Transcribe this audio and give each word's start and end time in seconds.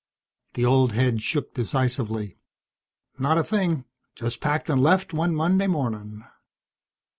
The 0.55 0.65
old 0.65 0.93
head 0.93 1.21
shook 1.21 1.53
decisively. 1.53 2.39
"Not 3.19 3.37
a 3.37 3.43
thing. 3.43 3.85
Just 4.15 4.41
packed 4.41 4.67
and 4.67 4.81
left, 4.81 5.13
one 5.13 5.35
Monday 5.35 5.67
morning." 5.67 6.23